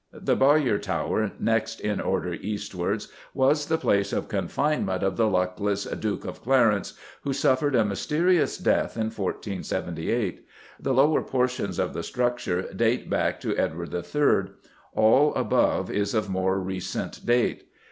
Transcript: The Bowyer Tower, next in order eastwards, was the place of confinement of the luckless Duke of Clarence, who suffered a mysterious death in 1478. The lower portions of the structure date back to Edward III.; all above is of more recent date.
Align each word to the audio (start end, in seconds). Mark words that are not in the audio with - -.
The 0.11 0.35
Bowyer 0.35 0.79
Tower, 0.79 1.33
next 1.39 1.79
in 1.79 2.01
order 2.01 2.33
eastwards, 2.33 3.09
was 3.35 3.67
the 3.67 3.77
place 3.77 4.11
of 4.11 4.29
confinement 4.29 5.03
of 5.03 5.15
the 5.15 5.27
luckless 5.27 5.83
Duke 5.83 6.25
of 6.25 6.41
Clarence, 6.41 6.93
who 7.21 7.33
suffered 7.33 7.75
a 7.75 7.85
mysterious 7.85 8.57
death 8.57 8.95
in 8.97 9.11
1478. 9.11 10.43
The 10.79 10.93
lower 10.95 11.21
portions 11.21 11.77
of 11.77 11.93
the 11.93 12.01
structure 12.01 12.63
date 12.73 13.11
back 13.11 13.39
to 13.41 13.55
Edward 13.55 13.93
III.; 13.93 14.51
all 14.95 15.35
above 15.35 15.91
is 15.91 16.15
of 16.15 16.31
more 16.31 16.59
recent 16.59 17.23
date. 17.23 17.67